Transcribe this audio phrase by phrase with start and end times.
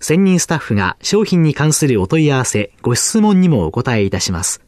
[0.00, 4.62] 専任スタッフが商品に関するお問い合わせ、ご質問にもお答えいたします。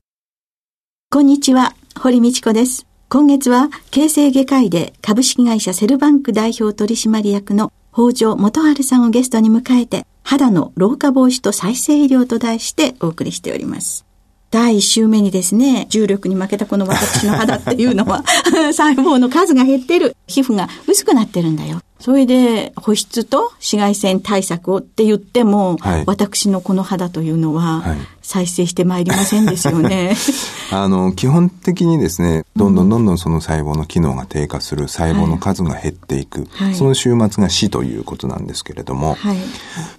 [1.10, 2.86] こんにちは、堀道子です。
[3.08, 14.04] 今月は、形成外科医で株式会社セルバンク代表取締役の北条元春さんをゲストに迎えて、肌の老化防止と再生医療と題してお送りしております。
[14.50, 18.22] 第1週目にですね、重力に負けたこの私の肌っていうのは、
[18.72, 20.14] 細胞の数が減ってる。
[20.26, 21.80] 皮膚が薄くなってるんだよ。
[22.02, 27.84] それで保湿と紫外線対策をって言っても、はい、私のこの肌というのは、
[28.22, 30.16] 再生してまいりませんですよね。
[30.72, 39.36] あの、基本的にですね、どんどんどんどんその細胞の機能が低下する、細胞の数が減っていく、はい、その終末が死ということなんですけれども、はい、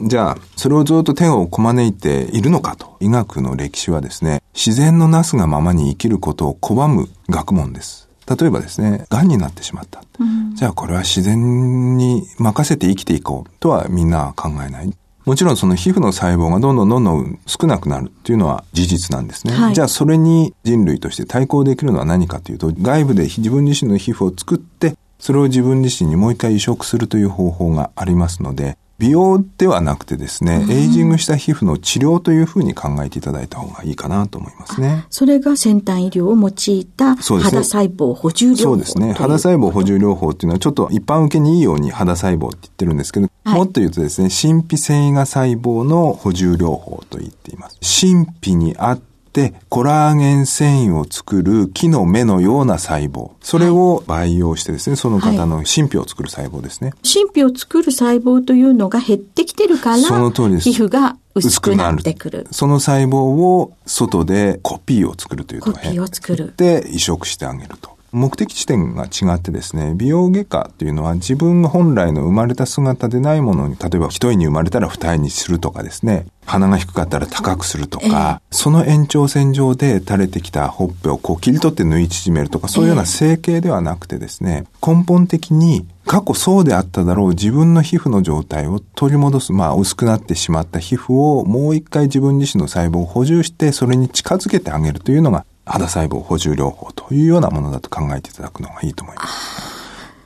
[0.01, 8.09] じゃあ、それをずっと手をこまねいているのかと、医学の歴史はですね、自然のなすがままに生きることを拒む学問です。
[8.25, 10.01] 例えばですね、癌になってしまった。
[10.19, 14.93] うん、じゃあこれは自然に任せて生きていこうとはみんな考えない。
[15.25, 19.53] もちろんその皮膚の細胞がどんどんどんどん少なくなるっていうのは事実なんですね。
[19.53, 35.05] はい、じゃあそれに人類として対抗できるのは何かというと、外部で自分自身の皮膚を作って、それを自分自身にもう一回移植するという方法がありますので、美容ではなくてですね、エイジングした皮膚の治療というふうに考えていただいた方がいいかなと思いますね。
[35.09, 39.11] それが先端医療を用いた肌細胞補充療法そうですね。
[39.11, 47.79] 肌細胞補充療法っていうのはちょっと一般受けにいいように肌細胞って言ってるんですけど、はい、もっと言うとですね、神秘繊維が細胞の補充療法と言っています。
[47.81, 53.31] 神秘にあってで、コラーゲン繊維を作る木の芽のような細胞。
[53.41, 56.93] それを培養してですね、その方の神秘を作る細胞ですね。
[57.03, 60.71] 神秘を作る細胞というのが減ってきてるから、その通りです。
[60.71, 62.47] 皮膚が薄くなってくる。
[62.51, 66.53] その細胞を外でコピーを作るというとコピーを作る。
[66.55, 67.92] で、移植してあげると。
[68.13, 99.73] 目的地点が違ってですね、美容外科っていうのは自分が本来の生まれた姿でないものに、例えば一重に生まれたら二重にするとかですね、鼻が低かったら高くするとか、えー、その延長線上で垂れてきたほっぺをこう切り取って縫い縮めるとか、そういうような整形ではなくてですね、根本的に過去そうであっただろう自分の皮膚の状態を取り戻す、まあ薄くなってしまった皮膚をもう一回自分自身の細胞を補充してそれに近づけてあげるというのが肌細胞補充療法というようなものだと考えていただくのがいいと思います。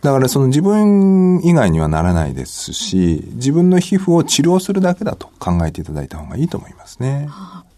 [0.02, 7.28] だからその自分以外にはならないですし、自分の皮膚を治療するだけだと考えていただいた方がいいと思いますね。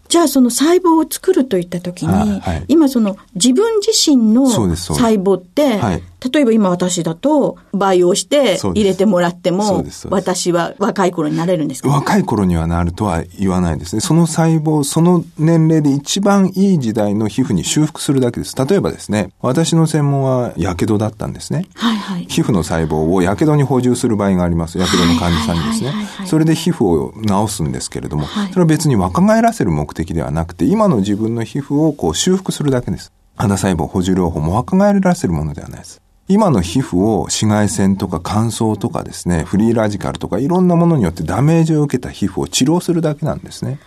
[0.08, 14.00] じゃあその細胞を作るといったときに、はい、今その自分自身の細胞って、はい、例えば今私だと培養して入れてもらっても、私は若い頃になれるんですか、ね、若い頃にはなるとは言わないですね。
[14.00, 18.54] その細胞、その年齢で一番いい時代の皮膚に修復するだけです。
[18.56, 21.66] 例えばですね、私の専門は火傷だったんですね。
[21.74, 24.78] はいはい、皮膚の細胞を火傷に補充する場合があります。
[24.78, 25.92] 火傷の患者さんにですね。
[26.26, 27.14] それで皮膚を
[27.48, 33.12] 治すんですけれども、それは別に若返らせる目的ではなくて、今の自分の皮膚をこう修復するだけです。
[33.36, 36.02] 肌細胞補充療法も若返らせるものではないです。
[36.30, 43.80] 今の皮膚を紫外線とか乾燥とかですね、フリーラジカルとかいろんなものによってダメージを受けた皮膚を治療するだけなんですね。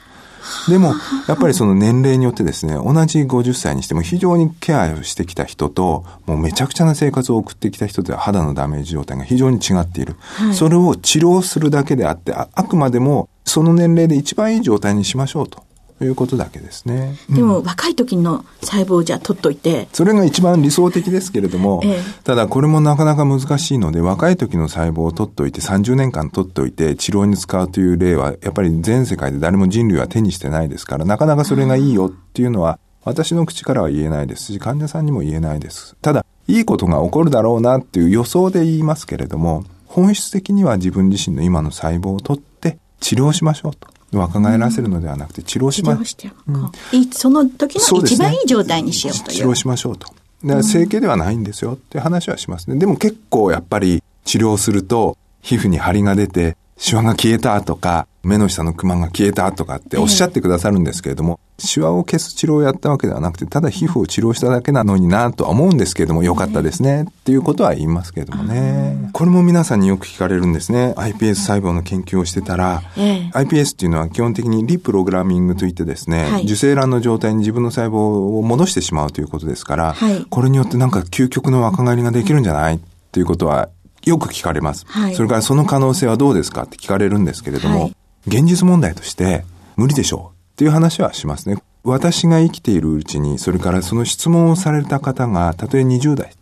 [0.68, 0.94] でも、
[1.30, 10.18] やっぱりその年齢によってですね、同じ50歳にしても非常にケアをしてきた人と、もうめちゃくちゃな生活を送ってきた人では肌のダメージ状態が非常に違っている。
[10.20, 15.64] はい、それを治療するだけであってあ、あくまでもその年齢で一番いい状態にしましょうと。
[16.02, 17.16] いうことだけですね。
[17.30, 19.88] でも、うん、若い時の細胞じゃ取っといて。
[19.94, 35.96] それが一番理想的ですけれども、ええ、ただこれもなかなか難しいので、若い時の細胞を取っといて、30年間取っておいて治療に使うという例は、やっぱり全世界で誰も人類は手にしてないですから、なかなかそれがいいよっていうのは、私の口からは言えないですし、患者さんにも言えないです。
[36.02, 43.88] ただ、いいことが起こるだろうなっていう予想で言いますけれども、本質的には自分自身の今の細胞を取って治療しましょうと。
[44.18, 46.52] 若返らせるのではなくて治療しましょう。
[46.52, 49.38] うん、その時の一番いい状態にしようという。
[49.38, 50.08] 治療しましょうと。
[50.44, 52.78] だから整形ではないんですよって話はしますね。
[52.78, 69.10] でも結構やっぱり治療すると皮膚に張りが出てシワが消えたとか、目の下のクマが消えたとかっておっしゃってくださるんですけれども、えー、シワを消す治療をやったわけではなくて、ただ皮膚を治療しただけなのになとは思うんですけれども、よかったですね、っていうことは言いますけれどもね。
[69.12, 70.94] これも皆さんによく聞かれるんですね。
[70.98, 82.80] iPS 細胞の研究をしてたら、えー、iPS っていうのは基本的にリプログラミングといってですね、はい、受精卵の状態に自分の細胞を戻してしまうということですから、はい、これによってなんか究極の若返りができるんじゃないっ
[83.12, 83.70] ていうことは
[84.06, 84.86] よく聞かれます。
[84.88, 87.96] はい、それからその可能性はどうですかって聞かれるんですけれども、はい、
[88.28, 89.46] 現実問題として
[89.76, 91.62] 無理でしょうっていう話はしますね。
[91.84, 96.34] 私が生きているうちに、それからその質問をされた方が、たとえ20代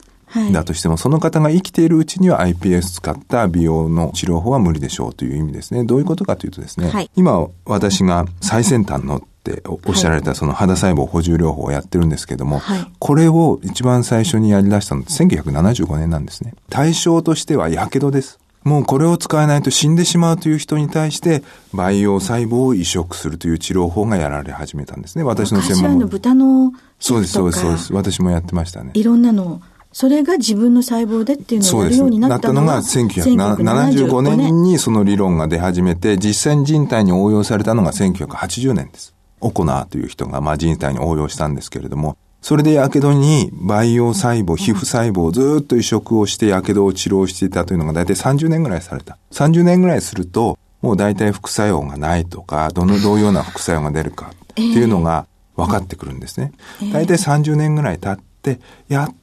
[0.52, 5.84] だとしても、はい、その方が生きているうちには iPS 使った美容の治療法は無理でしょうという意味ですね。
[5.84, 16.54] どういうことかというとですね、はい、今私が最先端のっておっしゃられたその肌細胞補充療法をやってるんですけども、はい、これを一番最初にやり出したのって1975年なんですね。
[16.70, 18.40] 対象としては火傷です。
[18.64, 21.42] もうこれを使えないと死んでしまうという人に対して
[21.74, 25.24] 培養細胞を移植するという治療法がやられ始めたんですね。
[25.24, 27.94] 私の専門の豚のそうです、そうです、そうです。
[27.94, 28.92] 私もやってましたね。
[28.94, 29.62] いろんなの
[29.92, 39.14] それが自分の細胞でっていうのをやるようになったのが、ね、なったのが1975年にその理論が出始めて、実際に人体に応用されたのが1980年です。
[39.42, 49.18] オコナーという人が、まあ、人体に応用したんですけれども、それで火傷に培養細胞、皮膚細胞をずっと移植をして火傷を治療していたというのが大体30年ぐらいされた。
[49.32, 56.52] 30年ぐらいすると、もう大体副作用がないとか、どのどういうような副作用が出るかっていうのが分かってくるんですね。
[56.92, 59.16] 大体30年ぐらい経って、やっ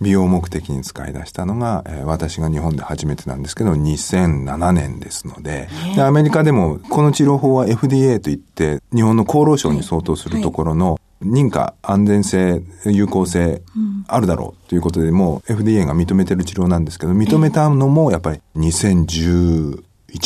[0.00, 13.60] 美容目的に使い出したのが、えー、私が日本で初めてなんですけど、2007年ですのでで、アメリカでもこの治療法は FDA といって、日本の厚労省に相当するところの認可、安全性、有効性
[14.08, 19.82] あるだろうということで、もう FDA が認めてる治療なんですけど、認めたのもやっぱり2011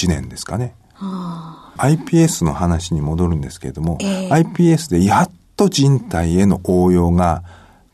[0.08, 0.74] 年ですかね。
[1.78, 7.42] iPS の話に戻るんですけれども、えー、iPS でやっと人体への応用が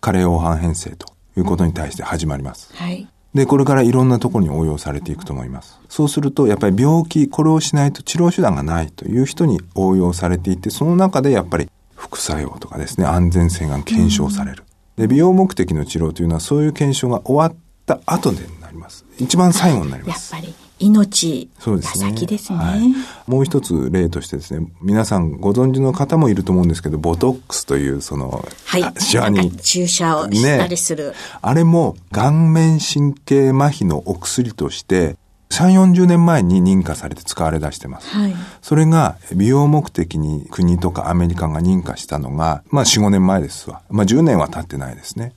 [0.03, 1.07] 加齢黄斑変性と
[1.41, 2.71] いうことに対して始まります。
[2.75, 3.09] はい。
[3.35, 5.79] で、これからいろんなところに応用されていくと思います。
[5.89, 14.65] そうすると、やっぱり病気、これをしないと治療手段がないという人に応用されていて、その中でやっぱり副作用とかですね、安全性が検証される。
[14.97, 17.57] で、美容目的の治療というのはそういう検証が終わっ
[17.87, 19.05] た後でなります。
[19.19, 20.35] 一番最後になります。
[20.35, 20.55] やっぱり。
[20.81, 22.59] 命が先ですね。
[22.59, 22.81] はい、
[23.27, 29.53] もう一つ例としてですね、皆さんご存知の方もいると思うんですけど、ボトックスというその、はい、シワに。
[29.53, 31.15] 注射をしたりする、ね。
[31.43, 35.17] あれも顔面神経麻痺のお薬として、
[35.51, 38.09] 3、40年前に認可されて使われ出してます。
[38.09, 43.83] はい、それが美容目的に国とかアメリカが認可したのが、まあ4、5年前ですわ。
[43.91, 45.33] まあ10年は経ってないですね。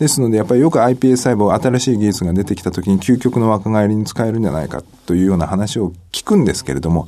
[0.00, 7.06] ですので、やっぱりよく iPS 細胞、新しい技術が出てきた時に究極の若返りに使えるんじゃないかというような話を聞くんですけれども、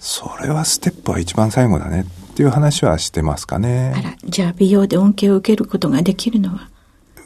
[0.00, 3.92] それはステップは一番最後だねっていう話はしてますかね。
[3.94, 6.70] あら、じゃあ美容で恩恵を受けることができるのは？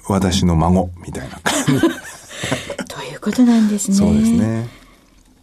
[0.08, 1.80] 私の孫みたいな感じ。
[2.92, 3.96] ということなんですね。
[3.96, 4.68] そうですね。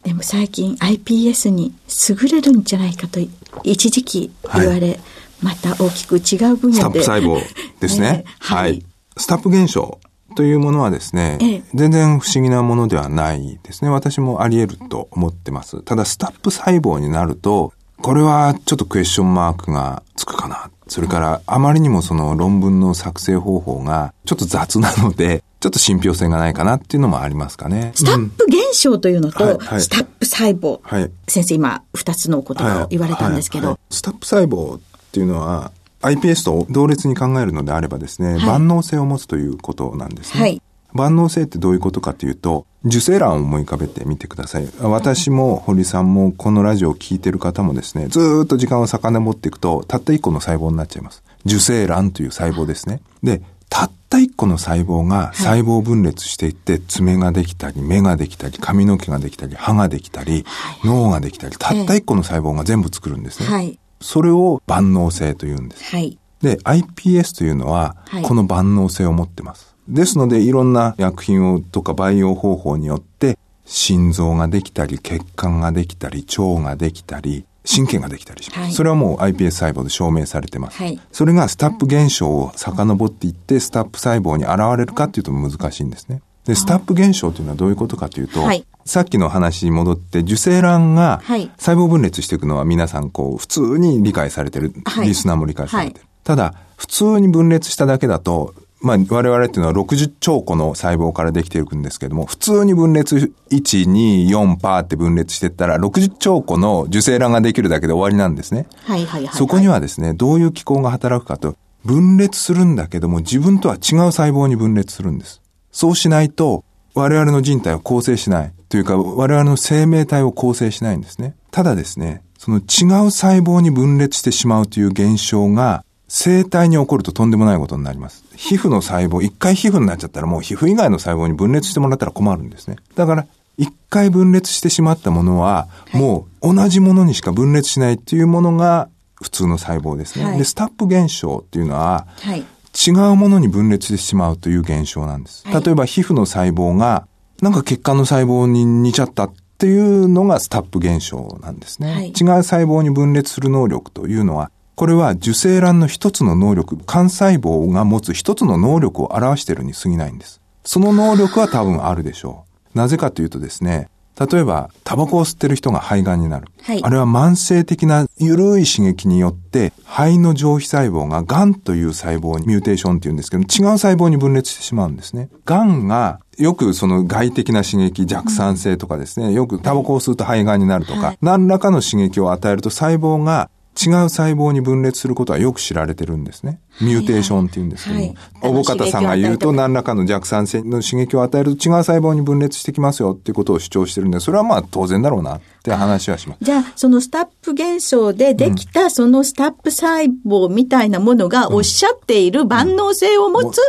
[0.03, 1.73] でも最近 iPS に
[2.09, 3.21] 優れるんじゃないかと
[3.63, 4.99] 一時期言われ、はい、
[5.41, 7.01] また大きく違う分野で。
[7.01, 7.41] スタップ細胞
[7.79, 8.11] ですね。
[8.11, 8.85] ねはい、はい
[9.17, 9.99] スタップ現象
[10.35, 13.89] というものはですね、ええ、全然不思議なものではないですね。
[13.89, 15.81] 私もあり得ると思ってます。
[15.83, 20.69] ただ、スタップ細胞になると、これはちょっとクエスチョンマークがつくかな。
[20.87, 27.93] それから、あまりにもその論文の作成方法がちょっと雑なので、ちょっと信憑性がないかなっていうのもありますかね。
[27.95, 30.81] スタップ現象というのと、うんはいはい、スタップ細胞。
[30.83, 34.81] はい、先生今、二つのことを言われたんですけど、はいはい、スタップ細胞っ
[35.13, 35.71] ていうのは、
[36.03, 40.41] iPS と同列に考えるのであればですね、はい、万能性を持つということなんですね。
[40.41, 40.61] はい、
[40.93, 44.67] 万能性ってどういうことかというと、受精卵を思い浮かべてみてください。
[44.81, 51.23] 私も堀さんもこのラジオを聞いてる方もですね、ずっと時間を遡っていくと、たった一個の細胞になっちゃいます。
[51.45, 53.01] 受精卵という細胞ですね。
[53.23, 60.45] で、たった一個の細胞が細胞分裂していって、爪ができたり、目ができたり、髪の毛ができたり、歯ができたり、
[60.83, 63.47] 脳ができたり、たった一個の細胞が全部作るんですね。
[63.47, 65.83] はいそれを万能性と言うんです。
[65.95, 66.19] はい。
[66.41, 69.75] で、iPS というのは、この万能性を持ってます。
[69.87, 78.61] ですので、いろんな薬品をとか培養方法によって、心臓ができたり、血管ができたり、腸ができたり、神経ができたりします。
[78.61, 80.77] はい、それはもう iPS 細胞で証明されてます。
[80.77, 86.21] はい、それがスタップ現象を遡っていって、スタップ細胞に現れるかっていうと難しいんですね。
[86.45, 94.73] で、スタップ現象というのはどういうことかというと、はい、さっきの話に戻って、受精卵が細胞分裂していくのは皆さんこう、普通に理解されてる、
[95.03, 96.05] リスナーも理解されてる。
[96.23, 108.67] ただ、普通に分裂しただけだと、まあ、我々っていうのは60兆個の細胞からできていくんですけども、普通に分裂1、2、4パーって分裂してったら、60兆個の受精卵ができるだけで終わりなんですね。
[108.83, 113.79] はいはいはい、はい、そこにはですね、どういう機構が働くかと、分裂するんだけども、自分とは違う
[114.11, 115.42] 細胞に分裂するんです。
[115.73, 116.63] そうしないと、
[116.95, 118.53] 我々の人体を構成しない。
[118.69, 121.35] というか、我々の生命体を構成しないんですね。
[121.51, 128.23] ただですね、その違う細胞に分裂してしまうという現象が、生体に起こるととんでもないことになります。
[128.35, 132.75] 皮膚の細胞、一回皮膚になっちゃったらもう皮膚以外の細胞に分裂してもらったら困るんですね。
[132.95, 133.25] だから、
[133.57, 138.89] 一回分裂してしまったものは、もう同じものにしか分裂しないっていうものが
[139.21, 140.25] 普通の細胞ですね。
[140.25, 145.45] はい、で、スタップ現象っていうのは、はい、違うものに分裂してしまうという現象なんです。
[145.45, 147.07] 例えば皮膚の細胞が、
[147.41, 152.07] なんか血管の細胞に似ちゃったっていうのがスタップ現象なんですね。
[152.07, 160.41] 違う細胞に分裂する能力というのは、これは受精卵の一つの能力、幹細胞が持つ一つの能力を表しているに過ぎないんです。
[160.63, 162.77] その能力は多分あるでしょう。
[162.77, 163.89] なぜかというとですね、
[164.19, 166.47] 例えば、タバコを吸ってる人が肺がんになる。
[166.61, 175.29] はい、あれは慢性的な緩い刺激によって、肺の上皮細胞が癌という細胞にミューテーションって言うんですけど、違う細胞に分裂してしまうんですね。
[175.45, 186.59] 癌が、よくその外的な刺激、弱酸性とかですね、よくタバコを吸うと肺がんになるとか、はい、何らかの刺激を与えると細胞が違う細胞に分裂することはよく知られてるんですね。
[186.79, 188.15] ミューテーションって言うんですけども。
[188.41, 196.37] おぼかたさんが言うと何らかの弱酸性の刺激を与えると違う細胞に分裂してきますよっていうことを主張してるんで、それはまあ当然だろうなって話はします。
[196.43, 203.59] じゃあ、そのスタップ現象でできたそのスタップ細胞みたいなものがおっしゃっている万能性を持つ、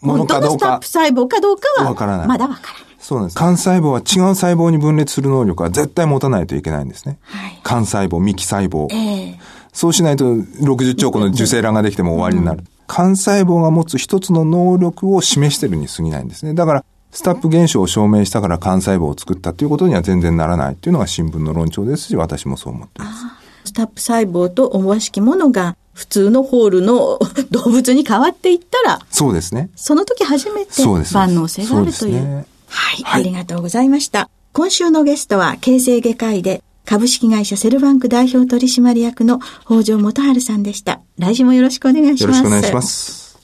[0.00, 2.86] 本当のスタップ細胞かどうかは、まだわからない。
[3.06, 3.40] そうなんです。
[3.40, 7.20] 幹細胞は違う細胞に分裂する能力は絶対持たないといけないんですね。
[7.22, 8.88] はい、幹細胞、幹細胞。
[8.90, 9.38] えー、
[9.76, 12.64] そうしないと60兆個の受精卵ができても終わりになる。
[12.88, 16.54] 幹細胞が持つ一つの能力を示してるに過ぎないんですね。
[16.54, 23.24] だから、スタップ現象を証明したから幹細胞を作ったということには全然ならないというのが新聞の論調ですし、私もそう思っています。
[23.66, 27.18] スタップ細胞と思わしきものが普通のホールの
[27.50, 29.68] 動物に変わっていったら、そうですね。
[29.76, 30.72] その時初めて
[31.12, 32.24] 万能性があるという。
[32.24, 34.30] はい、はい、ありがとうございました。
[34.54, 41.02] 今週のゲストは、形成外科医で、株式会社セルバンク代表取締役の北条元春さんでした。
[41.18, 42.22] 来週もよろしくお願いします。
[42.22, 43.38] よろしくお願いします。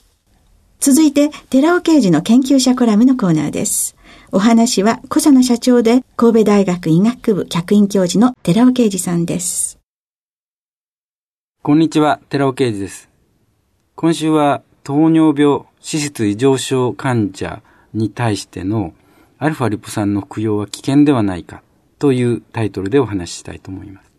[0.79, 3.95] 続いて、寺尾刑事の研究者コラムのコーナーです。
[4.31, 9.77] お話は、小佐野社長で、神戸大学医学部客員教授の寺尾刑事さんです。
[11.61, 13.09] こんにちは、寺尾刑事です。
[13.95, 17.61] 今週は、糖尿病、脂質異常症患者
[17.93, 18.93] に対しての
[19.37, 21.61] アルファリポ酸の服用は危険ではないか
[22.03, 24.11] というタイトルでお話ししたいと思います。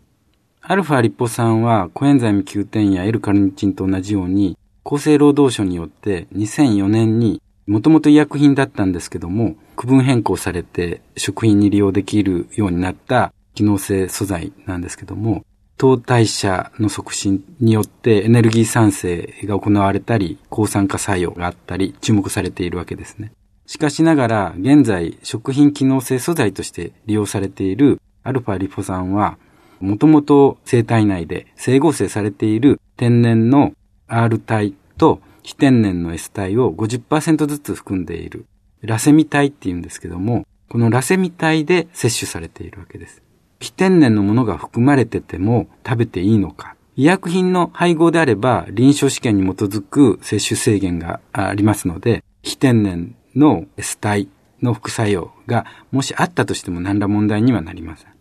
[0.59, 15.45] アルファリポ酸はコエンザイム Q10 や L カルニチンと同じように厚生労働省によって2004年にもともと医薬品だったんですけども区分変更されて食品に利用できるようになった機能性素材なんですけども
[15.77, 23.31] 糖代謝の促進によってエネルギー産生が行われたり抗酸化作用があったり注目されているわけですね。
[23.67, 29.37] しかしながら、現在、食品機能性素材として利用されているアルファリポ酸は、
[29.79, 33.73] もともと生体内で整合成されている天然の
[34.07, 38.45] R 体と非天然の S 体を50%ずつ含んでいる
[38.81, 43.21] ラセミ体って言うんですけども、このラセミ体で摂取されているわけです。
[43.59, 46.75] 非天然のものが含まれてても食べていいのか。
[46.95, 54.27] 医薬品の配合であれば臨床試験に基づく摂取制限がありますので、非天然の S 体
[54.61, 58.11] の副作用がもしあったとしても何ら問題にはなりません。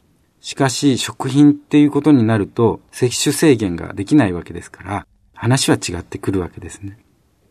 [0.41, 6.99] しかし食品っていうことになると摂取制限ができないわけですから話は違ってくるわけですね。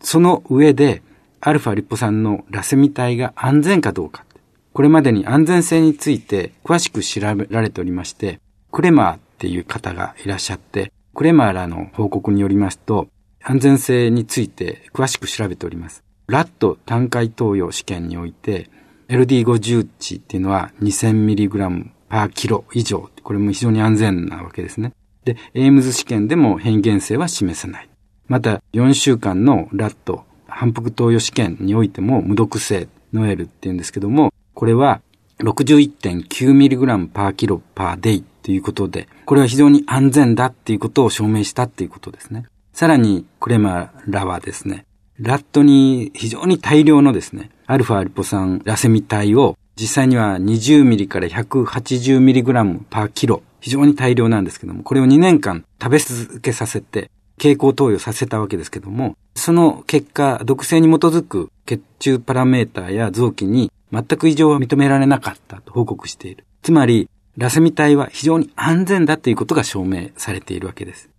[0.01, 1.01] その上で
[1.41, 4.25] アルファリポ酸のラセミ体が安全かどうか。
[4.73, 8.39] これまでに安全性について詳しく調べられておりまして、
[8.71, 13.07] クレマーっていう方がいらっしゃって、クレマーらの報告によりますと、
[13.41, 16.03] 安全性について詳しく調べております。
[16.27, 18.69] ラット単回投与試験において、
[19.09, 23.09] LD50 値っていうのは 2000mg per kilo 以上。
[23.23, 24.93] これも非常に安全なわけですね。
[25.25, 27.89] で、エイムズ試験でも変異原性は示せない。
[28.27, 35.01] また、4週間のラット反復投与試験においても無毒性 NOEL っていうんですけども、これは
[35.39, 42.45] 61.9mg per kilo per day ということで、これは非常に安全だっていうことを証明したっていうことですね。
[42.73, 44.85] さらに、クレマーらはですね、
[45.19, 66.45] ラットに非常に大量のですね、アルファアリポ酸ラセミ体を実際には20ミリから180ミリグラムパーキロ、非常に大量なんですけども、これを2年間食べ続けさせて、経口投与させたわけですけども、その結果、毒性に基づく血中パラメーターや臓器に全く異常は認められなかったと報告している。
[66.61, 71.09] つまり、ラセミ体は非常に安全だということが証明されているわけです。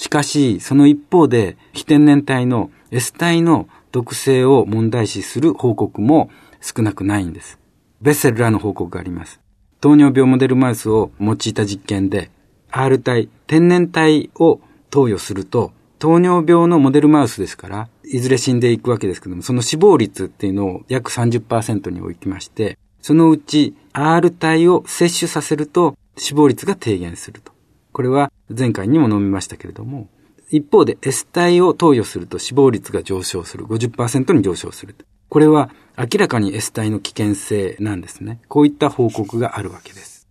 [0.00, 6.30] しかし、その一方で、非天然体の S 体の毒性を問題視する報告も
[6.62, 7.58] 少なくないんです。
[8.00, 9.40] ベッセルらの報告があります。
[9.78, 12.30] 糖尿病モデルマウスを用いた実験で、
[12.70, 27.52] R 体、天然体を投与すると、糖尿病のモデルマウスですから、いずれ死んでいくわけですけども、その死亡率っていうのを約30%に置きまして、そのうち R 体を摂取させると死亡率が低減すると。
[27.92, 30.08] これは前回にも飲みましたけれども、
[30.50, 33.64] 一方で S 体を投与すると死亡率が上昇する。
[33.66, 34.96] 50%に上昇する。
[35.28, 38.40] これは明らかに S 体の危険性なんですね。
[38.48, 40.26] こういった報告があるわけです。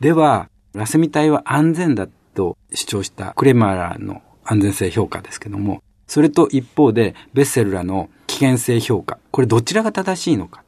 [0.00, 9.18] では、ラセミ体は安全だと主張したクレマーラの安全性評価ですけども、それと一方でベッセルらの危険性評価。
[9.32, 10.62] これどちらが正しいのか。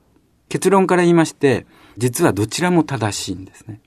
[0.48, 1.66] 結論から言いまして、
[1.98, 3.80] 実はどちらも正しいんですね。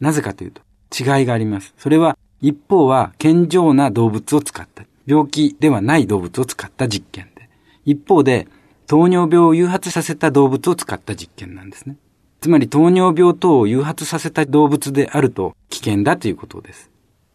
[0.00, 0.62] なぜかというと、
[0.96, 1.74] 違いがあります。
[1.78, 7.48] それは、一方は健常な動物を使った、病気ではない動物を使った実験で、
[7.84, 8.46] 一方で、
[8.86, 11.96] 糖尿病を誘発させた動物を使った実験なんですね。
[12.40, 16.90] つまり糖尿病等を誘発させた動物であると危険だということです。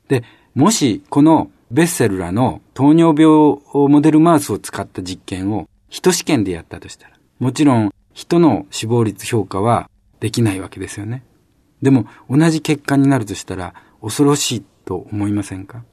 [0.07, 0.24] で、
[0.55, 11.24] もしこのベッセルらの糖尿病をモデルマウスを使った実験を人試験でやったとしたら、もちろん人の死亡率評価はできないわけですよね。
[11.83, 15.83] でも同じ結果になるとしたら恐ろしいと思いませんか？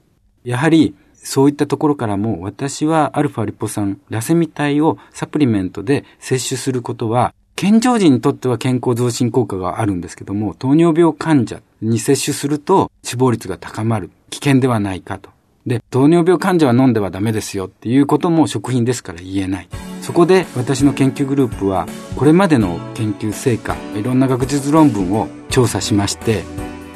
[0.44, 15.28] やはりそういったところからも私はアルファリポ酸、ラセミ体をサプリメントで摂取することは健常人にとっては健康増進効果があるんですけども、糖尿病患者に摂取すると死亡率が高まる危険ではないかと。
[15.66, 19.68] で、糖尿病患者は飲んではダメですよっていうことも食品ですから言えない。
[20.10, 26.42] そこで私の研究グループはこれまでの研究成果、いろんな学術論文を調査しまして、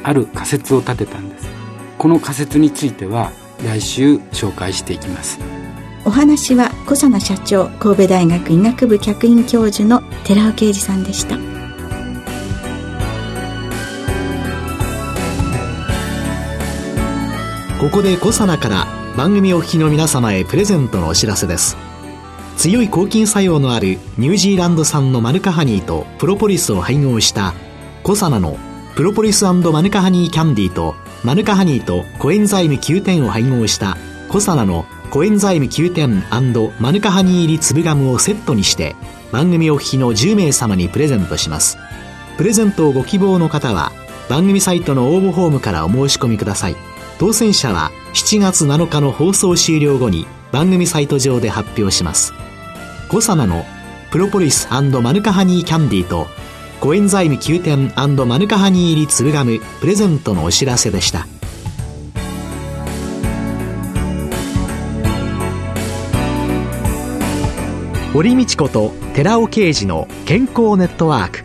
[0.02, 1.46] ある仮説を立てたんです。
[1.96, 3.30] この仮説については
[3.64, 5.38] 来週紹介していきます。
[6.04, 11.36] お話は小佐奈社長神戸大学医学部客員教授の寺尾啓二さんでした。
[17.78, 21.76] ここで小佐奈から番組お聞きの皆様へプレゼントのお知らせです
[22.56, 27.54] 強い抗菌作用のあるニュージーランド産のマヌカハニーとプロポリスを配合した
[28.02, 28.58] 小佐奈の
[28.94, 33.96] プロポリスマヌカハニーキャンディーとマヌカハニーとコエンザイム9点を配合した
[34.28, 36.22] コサナのコエンザイム9点
[36.80, 38.94] マヌカハニー入り粒ガムをセットにして
[39.32, 41.76] 番組お聞きの10名様にプレゼントします
[42.36, 43.92] プレゼントをご希望の方は
[44.28, 46.76] 番組サイトの応募フォームからお申し込みください
[47.18, 52.32] 当選者は7月7日の放送終了後に番組サイト上で発表します
[53.14, 53.64] コサナの。
[54.10, 56.26] プロポリスマヌカハニーキャンディーと
[56.80, 57.92] コエンザイム9点
[58.26, 61.28] マヌカハニー入り粒ガムプレゼントのお知らせでした。
[68.12, 71.44] 堀道子と寺尾啓二の健康ネットワーク。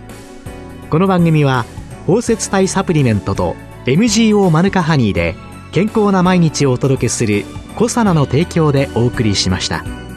[0.90, 1.66] この番組は
[2.08, 3.56] 包摂体サプリメントと
[3.86, 5.36] MGO マヌカハニーで
[5.72, 7.46] 健康な毎日をお届けする
[7.78, 10.09] 「コサナの提供」でお送りしました。